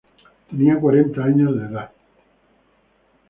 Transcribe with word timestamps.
Tenía 0.49 0.79
cuarenta 0.79 1.21
años 1.23 1.55
de 1.55 1.61
edad. 1.67 1.91